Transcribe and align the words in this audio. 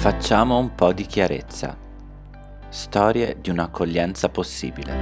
Facciamo 0.00 0.56
un 0.56 0.74
po' 0.74 0.94
di 0.94 1.04
chiarezza. 1.04 1.76
Storie 2.70 3.36
di 3.38 3.50
un'accoglienza 3.50 4.30
possibile. 4.30 4.94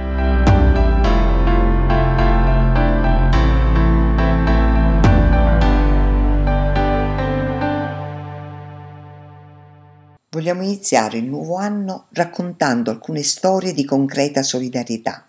Vogliamo 10.31 10.63
iniziare 10.63 11.19
il 11.19 11.23
nuovo 11.23 11.55
anno 11.55 12.07
raccontando 12.09 12.91
alcune 12.91 13.23
storie 13.23 13.73
di 13.73 13.85
concreta 13.85 14.43
solidarietà, 14.43 15.25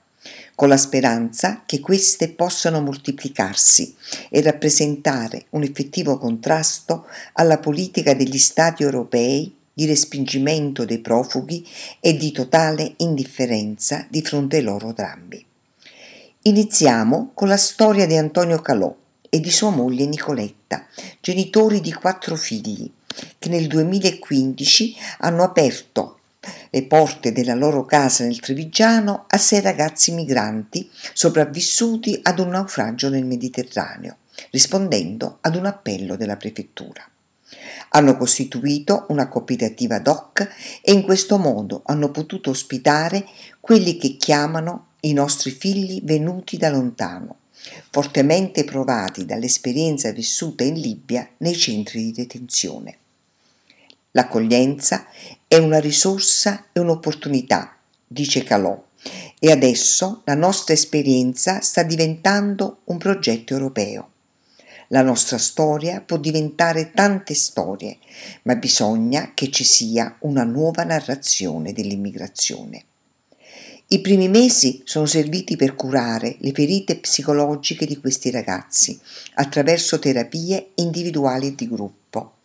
con 0.56 0.66
la 0.66 0.76
speranza 0.76 1.62
che 1.64 1.78
queste 1.78 2.30
possano 2.30 2.80
moltiplicarsi 2.80 3.94
e 4.30 4.42
rappresentare 4.42 5.44
un 5.50 5.62
effettivo 5.62 6.18
contrasto 6.18 7.06
alla 7.34 7.58
politica 7.58 8.14
degli 8.14 8.38
Stati 8.38 8.82
europei 8.82 9.58
di 9.80 9.86
respingimento 9.86 10.84
dei 10.84 10.98
profughi 10.98 11.66
e 12.00 12.14
di 12.14 12.32
totale 12.32 12.92
indifferenza 12.98 14.04
di 14.10 14.20
fronte 14.20 14.58
ai 14.58 14.62
loro 14.62 14.92
drammi. 14.92 15.42
Iniziamo 16.42 17.30
con 17.32 17.48
la 17.48 17.56
storia 17.56 18.06
di 18.06 18.14
Antonio 18.14 18.60
Calò 18.60 18.94
e 19.30 19.40
di 19.40 19.50
sua 19.50 19.70
moglie 19.70 20.04
Nicoletta, 20.04 20.86
genitori 21.22 21.80
di 21.80 21.94
quattro 21.94 22.36
figli, 22.36 22.92
che 23.38 23.48
nel 23.48 23.68
2015 23.68 24.96
hanno 25.20 25.44
aperto 25.44 26.18
le 26.68 26.82
porte 26.84 27.32
della 27.32 27.54
loro 27.54 27.86
casa 27.86 28.24
nel 28.24 28.38
Trevigiano 28.38 29.24
a 29.28 29.38
sei 29.38 29.62
ragazzi 29.62 30.12
migranti 30.12 30.90
sopravvissuti 31.14 32.20
ad 32.22 32.38
un 32.38 32.48
naufragio 32.48 33.08
nel 33.08 33.24
Mediterraneo, 33.24 34.18
rispondendo 34.50 35.38
ad 35.40 35.56
un 35.56 35.64
appello 35.64 36.16
della 36.16 36.36
prefettura. 36.36 37.09
Hanno 37.90 38.16
costituito 38.16 39.06
una 39.08 39.28
cooperativa 39.28 39.98
DOC 39.98 40.48
e 40.82 40.92
in 40.92 41.02
questo 41.02 41.38
modo 41.38 41.82
hanno 41.86 42.10
potuto 42.10 42.50
ospitare 42.50 43.26
quelli 43.60 43.96
che 43.96 44.16
chiamano 44.16 44.86
i 45.00 45.12
nostri 45.12 45.50
figli 45.50 46.00
venuti 46.02 46.56
da 46.56 46.68
lontano, 46.70 47.36
fortemente 47.90 48.64
provati 48.64 49.24
dall'esperienza 49.24 50.12
vissuta 50.12 50.64
in 50.64 50.74
Libia 50.74 51.28
nei 51.38 51.56
centri 51.56 52.04
di 52.04 52.12
detenzione. 52.12 52.96
L'accoglienza 54.12 55.06
è 55.46 55.56
una 55.56 55.78
risorsa 55.78 56.66
e 56.72 56.80
un'opportunità, 56.80 57.76
dice 58.06 58.42
Calò, 58.42 58.82
e 59.38 59.50
adesso 59.50 60.22
la 60.24 60.34
nostra 60.34 60.74
esperienza 60.74 61.60
sta 61.60 61.82
diventando 61.82 62.80
un 62.84 62.98
progetto 62.98 63.54
europeo. 63.54 64.10
La 64.92 65.02
nostra 65.02 65.38
storia 65.38 66.00
può 66.00 66.16
diventare 66.16 66.90
tante 66.90 67.32
storie, 67.34 67.98
ma 68.42 68.56
bisogna 68.56 69.30
che 69.34 69.48
ci 69.48 69.62
sia 69.62 70.16
una 70.22 70.42
nuova 70.42 70.82
narrazione 70.82 71.72
dell'immigrazione. 71.72 72.84
I 73.86 74.00
primi 74.00 74.28
mesi 74.28 74.82
sono 74.84 75.06
serviti 75.06 75.54
per 75.54 75.76
curare 75.76 76.34
le 76.40 76.50
ferite 76.50 76.96
psicologiche 76.96 77.86
di 77.86 78.00
questi 78.00 78.32
ragazzi 78.32 78.98
attraverso 79.34 80.00
terapie 80.00 80.70
individuali 80.74 81.46
e 81.46 81.54
di 81.54 81.68
gruppo. 81.68 82.38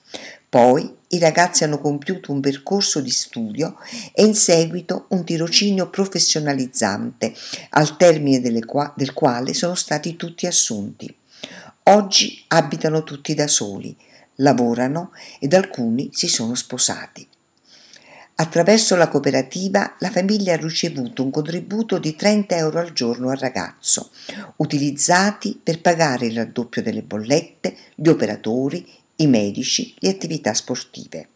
Poi 0.47 0.97
i 1.09 1.17
ragazzi 1.17 1.63
hanno 1.63 1.79
compiuto 1.79 2.31
un 2.31 2.41
percorso 2.41 3.01
di 3.01 3.09
studio 3.09 3.75
e 4.13 4.23
in 4.23 4.35
seguito 4.35 5.07
un 5.09 5.25
tirocinio 5.25 5.89
professionalizzante, 5.89 7.33
al 7.71 7.97
termine 7.97 8.63
qua- 8.65 8.93
del 8.95 9.13
quale 9.13 9.55
sono 9.55 9.73
stati 9.73 10.15
tutti 10.15 10.45
assunti. 10.45 11.23
Oggi 11.87 12.43
abitano 12.47 13.03
tutti 13.03 13.35
da 13.35 13.45
soli, 13.45 13.95
lavorano 14.37 15.11
ed 15.39 15.53
alcuni 15.53 16.09
si 16.11 16.27
sono 16.27 16.55
sposati. 16.55 17.27
Attraverso 18.37 18.95
la 18.95 19.07
cooperativa 19.07 19.95
la 19.99 20.09
famiglia 20.09 20.53
ha 20.53 20.57
ricevuto 20.57 21.21
un 21.21 21.29
contributo 21.29 21.99
di 21.99 22.15
30 22.15 22.55
euro 22.55 22.79
al 22.79 22.91
giorno 22.91 23.29
al 23.29 23.37
ragazzo, 23.37 24.09
utilizzati 24.55 25.59
per 25.61 25.79
pagare 25.79 26.25
il 26.25 26.35
raddoppio 26.35 26.81
delle 26.81 27.03
bollette, 27.03 27.77
gli 27.93 28.07
operatori, 28.07 28.91
i 29.17 29.27
medici, 29.27 29.93
le 29.99 30.09
attività 30.09 30.55
sportive. 30.55 31.27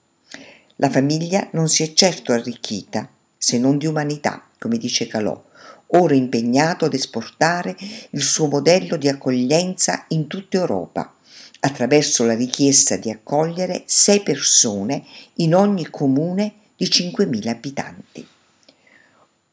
La 0.77 0.89
famiglia 0.89 1.47
non 1.51 1.69
si 1.69 1.83
è 1.83 1.93
certo 1.93 2.33
arricchita, 2.33 3.07
se 3.37 3.59
non 3.59 3.77
di 3.77 3.85
umanità, 3.85 4.47
come 4.57 4.79
dice 4.79 5.05
Calò, 5.05 5.45
ora 5.91 6.13
impegnato 6.13 6.85
ad 6.85 6.93
esportare 6.93 7.75
il 8.11 8.21
suo 8.21 8.47
modello 8.47 8.95
di 8.97 9.07
accoglienza 9.07 10.05
in 10.09 10.27
tutta 10.27 10.57
Europa, 10.57 11.13
attraverso 11.61 12.25
la 12.25 12.35
richiesta 12.35 12.95
di 12.95 13.09
accogliere 13.09 13.83
sei 13.85 14.21
persone 14.21 15.03
in 15.35 15.55
ogni 15.55 15.89
comune 15.89 16.53
di 16.75 16.85
5.000 16.85 17.47
abitanti. 17.47 18.27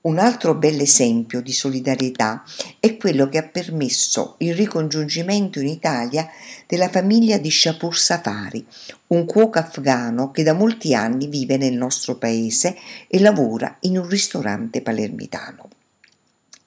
Un 0.06 0.18
altro 0.18 0.54
bel 0.54 0.80
esempio 0.80 1.42
di 1.42 1.52
solidarietà 1.52 2.44
è 2.78 2.96
quello 2.96 3.28
che 3.28 3.38
ha 3.38 3.42
permesso 3.42 4.36
il 4.38 4.54
ricongiungimento 4.54 5.58
in 5.58 5.66
Italia 5.66 6.28
della 6.68 6.88
famiglia 6.88 7.38
di 7.38 7.50
Shapur 7.50 7.98
Safari, 7.98 8.64
un 9.08 9.24
cuoco 9.26 9.58
afghano 9.58 10.30
che 10.30 10.44
da 10.44 10.52
molti 10.52 10.94
anni 10.94 11.26
vive 11.26 11.56
nel 11.56 11.74
nostro 11.74 12.18
paese 12.18 12.76
e 13.08 13.18
lavora 13.18 13.78
in 13.80 13.98
un 13.98 14.08
ristorante 14.08 14.80
palermitano. 14.80 15.70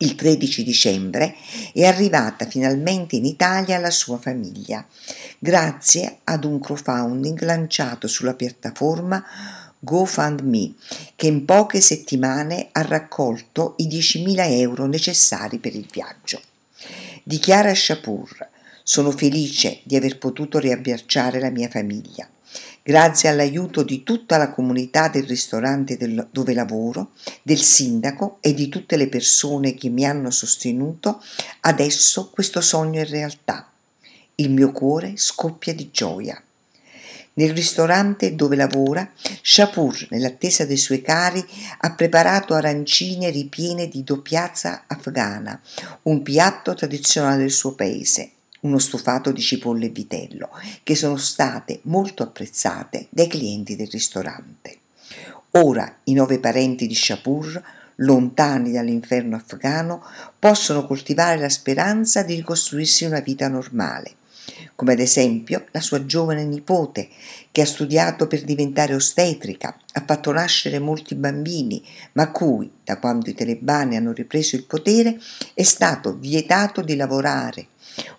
Il 0.01 0.15
13 0.15 0.63
dicembre 0.63 1.35
è 1.73 1.83
arrivata 1.83 2.45
finalmente 2.45 3.17
in 3.17 3.25
Italia 3.25 3.77
la 3.79 3.89
sua 3.89 4.17
famiglia, 4.17 4.87
grazie 5.37 6.19
ad 6.23 6.45
un 6.45 6.61
crowdfunding 6.61 7.41
lanciato 7.41 8.07
sulla 8.07 8.33
piattaforma 8.33 9.21
GoFundMe, 9.77 10.73
che 11.17 11.27
in 11.27 11.43
poche 11.43 11.81
settimane 11.81 12.69
ha 12.71 12.81
raccolto 12.81 13.73
i 13.79 13.89
10.000 13.89 14.35
euro 14.51 14.85
necessari 14.85 15.57
per 15.57 15.75
il 15.75 15.85
viaggio. 15.91 16.39
Dichiara 17.23 17.75
Shapur, 17.75 18.47
sono 18.83 19.11
felice 19.11 19.81
di 19.83 19.97
aver 19.97 20.17
potuto 20.17 20.59
riabbracciare 20.59 21.41
la 21.41 21.49
mia 21.49 21.67
famiglia 21.67 22.25
grazie 22.83 23.29
all'aiuto 23.29 23.83
di 23.83 24.03
tutta 24.03 24.37
la 24.37 24.49
comunità 24.49 25.09
del 25.09 25.25
ristorante 25.25 25.97
del, 25.97 26.27
dove 26.31 26.53
lavoro, 26.53 27.11
del 27.43 27.59
sindaco 27.59 28.37
e 28.41 28.53
di 28.53 28.67
tutte 28.69 28.97
le 28.97 29.07
persone 29.07 29.75
che 29.75 29.89
mi 29.89 30.05
hanno 30.05 30.31
sostenuto, 30.31 31.21
adesso 31.61 32.29
questo 32.29 32.61
sogno 32.61 33.01
è 33.01 33.05
realtà. 33.05 33.69
Il 34.35 34.49
mio 34.51 34.71
cuore 34.71 35.13
scoppia 35.17 35.73
di 35.73 35.89
gioia. 35.91 36.41
Nel 37.33 37.53
ristorante 37.53 38.35
dove 38.35 38.55
lavora, 38.55 39.09
Shapur, 39.41 40.07
nell'attesa 40.09 40.65
dei 40.65 40.77
suoi 40.77 41.01
cari, 41.01 41.45
ha 41.79 41.93
preparato 41.93 42.53
arancine 42.53 43.29
ripiene 43.29 43.87
di 43.87 44.03
doppiazza 44.03 44.85
afghana, 44.87 45.61
un 46.03 46.21
piatto 46.21 46.73
tradizionale 46.73 47.37
del 47.37 47.51
suo 47.51 47.73
paese 47.73 48.31
uno 48.61 48.77
stufato 48.79 49.31
di 49.31 49.41
cipolle 49.41 49.85
e 49.85 49.89
vitello, 49.89 50.49
che 50.83 50.95
sono 50.95 51.17
state 51.17 51.79
molto 51.83 52.23
apprezzate 52.23 53.07
dai 53.09 53.27
clienti 53.27 53.75
del 53.75 53.89
ristorante. 53.89 54.77
Ora 55.51 55.97
i 56.05 56.13
nove 56.13 56.39
parenti 56.39 56.85
di 56.85 56.95
Shapur, 56.95 57.61
lontani 57.95 58.71
dall'inferno 58.71 59.35
afghano, 59.35 60.03
possono 60.37 60.85
coltivare 60.85 61.39
la 61.39 61.49
speranza 61.49 62.23
di 62.23 62.35
ricostruirsi 62.35 63.05
una 63.05 63.19
vita 63.19 63.47
normale, 63.47 64.13
come 64.75 64.93
ad 64.93 64.99
esempio 64.99 65.65
la 65.71 65.81
sua 65.81 66.05
giovane 66.05 66.45
nipote, 66.45 67.09
che 67.51 67.61
ha 67.61 67.65
studiato 67.65 68.27
per 68.27 68.43
diventare 68.43 68.93
ostetrica, 68.93 69.77
ha 69.93 70.03
fatto 70.05 70.31
nascere 70.31 70.79
molti 70.79 71.15
bambini, 71.15 71.83
ma 72.13 72.31
cui, 72.31 72.71
da 72.83 72.97
quando 72.97 73.29
i 73.29 73.33
talebani 73.33 73.95
hanno 73.95 74.11
ripreso 74.11 74.55
il 74.55 74.65
potere, 74.65 75.19
è 75.53 75.63
stato 75.63 76.15
vietato 76.15 76.81
di 76.81 76.95
lavorare 76.95 77.67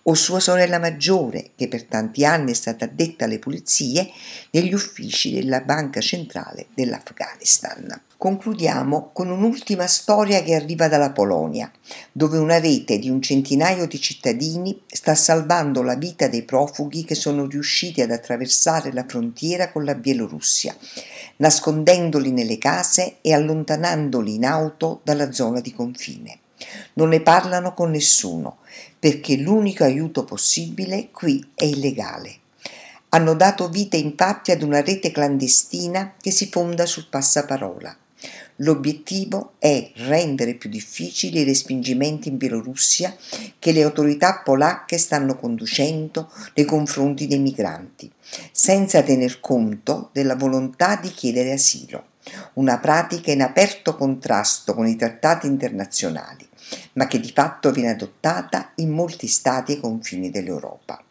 o 0.04 0.14
sua 0.14 0.40
sorella 0.40 0.78
maggiore, 0.78 1.52
che 1.56 1.68
per 1.68 1.84
tanti 1.84 2.24
anni 2.24 2.50
è 2.50 2.54
stata 2.54 2.84
addetta 2.84 3.24
alle 3.24 3.38
pulizie 3.38 4.10
negli 4.50 4.74
uffici 4.74 5.32
della 5.32 5.60
Banca 5.60 6.00
Centrale 6.00 6.66
dell'Afghanistan. 6.74 8.00
Concludiamo 8.20 9.12
con 9.14 9.30
un'ultima 9.30 9.86
storia 9.86 10.42
che 10.42 10.54
arriva 10.54 10.88
dalla 10.88 11.10
Polonia, 11.10 11.72
dove 12.12 12.36
una 12.36 12.60
rete 12.60 12.98
di 12.98 13.08
un 13.08 13.22
centinaio 13.22 13.86
di 13.86 13.98
cittadini 13.98 14.78
sta 14.86 15.14
salvando 15.14 15.80
la 15.80 15.94
vita 15.94 16.28
dei 16.28 16.42
profughi 16.42 17.02
che 17.02 17.14
sono 17.14 17.46
riusciti 17.46 18.02
ad 18.02 18.10
attraversare 18.10 18.92
la 18.92 19.06
frontiera 19.08 19.72
con 19.72 19.86
la 19.86 19.94
Bielorussia, 19.94 20.76
nascondendoli 21.36 22.30
nelle 22.30 22.58
case 22.58 23.16
e 23.22 23.32
allontanandoli 23.32 24.34
in 24.34 24.44
auto 24.44 25.00
dalla 25.02 25.32
zona 25.32 25.60
di 25.60 25.72
confine. 25.72 26.40
Non 26.96 27.08
ne 27.08 27.22
parlano 27.22 27.72
con 27.72 27.90
nessuno, 27.90 28.58
perché 28.98 29.38
l'unico 29.38 29.84
aiuto 29.84 30.24
possibile 30.24 31.08
qui 31.10 31.52
è 31.54 31.64
illegale. 31.64 32.34
Hanno 33.08 33.32
dato 33.32 33.70
vita 33.70 33.96
infatti 33.96 34.50
ad 34.50 34.60
una 34.60 34.82
rete 34.82 35.10
clandestina 35.10 36.16
che 36.20 36.30
si 36.30 36.50
fonda 36.50 36.84
sul 36.84 37.06
passaparola. 37.08 37.96
L'obiettivo 38.62 39.54
è 39.58 39.90
rendere 39.94 40.54
più 40.54 40.68
difficili 40.68 41.40
i 41.40 41.44
respingimenti 41.44 42.28
in 42.28 42.36
Bielorussia 42.36 43.16
che 43.58 43.72
le 43.72 43.82
autorità 43.82 44.42
polacche 44.44 44.98
stanno 44.98 45.36
conducendo 45.36 46.30
nei 46.54 46.66
confronti 46.66 47.26
dei 47.26 47.38
migranti, 47.38 48.10
senza 48.52 49.02
tener 49.02 49.40
conto 49.40 50.10
della 50.12 50.36
volontà 50.36 50.96
di 50.96 51.08
chiedere 51.08 51.52
asilo, 51.52 52.08
una 52.54 52.78
pratica 52.78 53.32
in 53.32 53.40
aperto 53.40 53.96
contrasto 53.96 54.74
con 54.74 54.86
i 54.86 54.96
trattati 54.96 55.46
internazionali, 55.46 56.46
ma 56.94 57.06
che 57.06 57.18
di 57.18 57.32
fatto 57.32 57.70
viene 57.70 57.90
adottata 57.90 58.72
in 58.76 58.90
molti 58.90 59.26
stati 59.26 59.72
ai 59.72 59.80
confini 59.80 60.30
dell'Europa. 60.30 61.02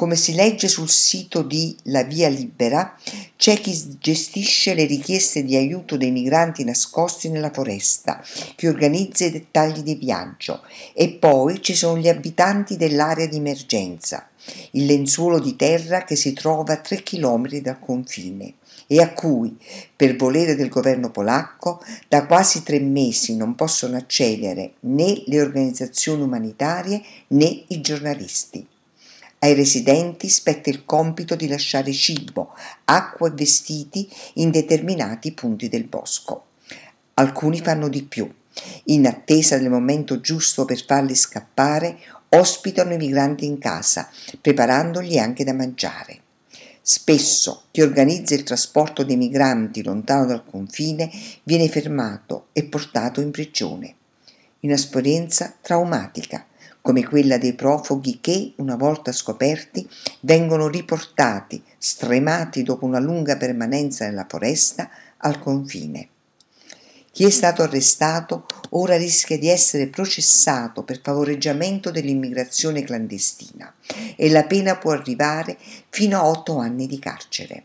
Come 0.00 0.16
si 0.16 0.32
legge 0.32 0.66
sul 0.66 0.88
sito 0.88 1.42
di 1.42 1.76
La 1.82 2.04
Via 2.04 2.30
Libera, 2.30 2.96
c'è 3.36 3.60
chi 3.60 3.98
gestisce 3.98 4.72
le 4.72 4.86
richieste 4.86 5.44
di 5.44 5.56
aiuto 5.56 5.98
dei 5.98 6.10
migranti 6.10 6.64
nascosti 6.64 7.28
nella 7.28 7.50
foresta, 7.50 8.24
chi 8.56 8.66
organizza 8.66 9.26
i 9.26 9.30
dettagli 9.30 9.82
di 9.82 9.96
viaggio 9.96 10.62
e 10.94 11.10
poi 11.10 11.60
ci 11.60 11.74
sono 11.74 11.98
gli 11.98 12.08
abitanti 12.08 12.78
dell'area 12.78 13.26
di 13.26 13.36
emergenza, 13.36 14.26
il 14.70 14.86
lenzuolo 14.86 15.38
di 15.38 15.54
terra 15.54 16.04
che 16.04 16.16
si 16.16 16.32
trova 16.32 16.72
a 16.72 16.78
tre 16.78 17.02
chilometri 17.02 17.60
dal 17.60 17.78
confine 17.78 18.54
e 18.86 19.02
a 19.02 19.12
cui, 19.12 19.54
per 19.94 20.16
volere 20.16 20.54
del 20.54 20.70
governo 20.70 21.10
polacco, 21.10 21.84
da 22.08 22.24
quasi 22.24 22.62
tre 22.62 22.80
mesi 22.80 23.36
non 23.36 23.54
possono 23.54 23.98
accedere 23.98 24.76
né 24.80 25.24
le 25.26 25.42
organizzazioni 25.42 26.22
umanitarie 26.22 27.02
né 27.26 27.64
i 27.66 27.82
giornalisti. 27.82 28.66
Ai 29.42 29.54
residenti 29.54 30.28
spetta 30.28 30.68
il 30.68 30.84
compito 30.84 31.34
di 31.34 31.48
lasciare 31.48 31.92
cibo, 31.92 32.54
acqua 32.84 33.28
e 33.28 33.32
vestiti 33.32 34.06
in 34.34 34.50
determinati 34.50 35.32
punti 35.32 35.70
del 35.70 35.84
bosco. 35.84 36.44
Alcuni 37.14 37.58
fanno 37.60 37.88
di 37.88 38.02
più. 38.02 38.30
In 38.84 39.06
attesa 39.06 39.56
del 39.56 39.70
momento 39.70 40.20
giusto 40.20 40.66
per 40.66 40.84
farli 40.84 41.14
scappare, 41.14 41.98
ospitano 42.28 42.92
i 42.92 42.98
migranti 42.98 43.46
in 43.46 43.56
casa, 43.56 44.10
preparandogli 44.38 45.16
anche 45.16 45.42
da 45.42 45.54
mangiare. 45.54 46.20
Spesso 46.82 47.62
chi 47.70 47.80
organizza 47.80 48.34
il 48.34 48.42
trasporto 48.42 49.04
dei 49.04 49.16
migranti 49.16 49.82
lontano 49.82 50.26
dal 50.26 50.44
confine 50.44 51.10
viene 51.44 51.66
fermato 51.70 52.48
e 52.52 52.64
portato 52.64 53.22
in 53.22 53.30
prigione. 53.30 53.94
Un'esperienza 54.60 55.56
traumatica 55.62 56.44
come 56.80 57.04
quella 57.04 57.38
dei 57.38 57.54
profughi 57.54 58.18
che, 58.20 58.52
una 58.56 58.76
volta 58.76 59.12
scoperti, 59.12 59.88
vengono 60.20 60.68
riportati, 60.68 61.62
stremati 61.76 62.62
dopo 62.62 62.84
una 62.86 62.98
lunga 62.98 63.36
permanenza 63.36 64.06
nella 64.06 64.26
foresta, 64.28 64.90
al 65.18 65.38
confine. 65.38 66.08
Chi 67.12 67.24
è 67.24 67.30
stato 67.30 67.62
arrestato 67.62 68.46
ora 68.70 68.96
rischia 68.96 69.36
di 69.36 69.48
essere 69.48 69.88
processato 69.88 70.84
per 70.84 71.00
favoreggiamento 71.02 71.90
dell'immigrazione 71.90 72.82
clandestina 72.82 73.74
e 74.16 74.30
la 74.30 74.44
pena 74.44 74.76
può 74.76 74.92
arrivare 74.92 75.58
fino 75.88 76.18
a 76.18 76.26
otto 76.26 76.58
anni 76.58 76.86
di 76.86 76.98
carcere. 77.00 77.64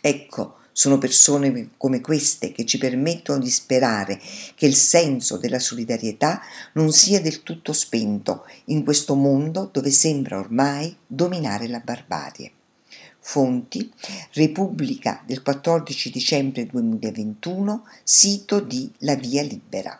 Ecco, 0.00 0.58
sono 0.72 0.98
persone 0.98 1.70
come 1.76 2.00
queste 2.00 2.52
che 2.52 2.64
ci 2.64 2.78
permettono 2.78 3.38
di 3.38 3.50
sperare 3.50 4.20
che 4.54 4.66
il 4.66 4.74
senso 4.74 5.36
della 5.36 5.58
solidarietà 5.58 6.40
non 6.72 6.92
sia 6.92 7.20
del 7.20 7.42
tutto 7.42 7.72
spento 7.72 8.46
in 8.66 8.82
questo 8.82 9.14
mondo 9.14 9.68
dove 9.70 9.90
sembra 9.90 10.38
ormai 10.38 10.96
dominare 11.06 11.68
la 11.68 11.80
barbarie. 11.80 12.50
Fonti 13.24 13.90
Repubblica 14.32 15.22
del 15.24 15.42
14 15.42 16.10
dicembre 16.10 16.66
2021, 16.66 17.84
sito 18.02 18.58
di 18.58 18.90
La 18.98 19.14
Via 19.14 19.42
Libera. 19.42 19.96